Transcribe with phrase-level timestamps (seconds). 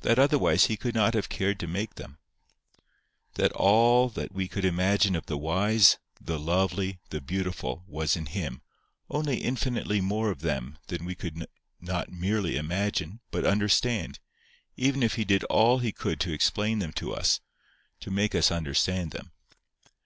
[0.00, 2.16] That otherwise He would not have cared to make them.
[3.34, 8.24] That all that we could imagine of the wise, the lovely, the beautiful, was in
[8.24, 8.62] Him,
[9.10, 11.44] only infinitely more of them than we could
[11.78, 14.18] not merely imagine, but understand,
[14.78, 17.40] even if He did all He could to explain them to us,
[18.00, 19.30] to make us understand them.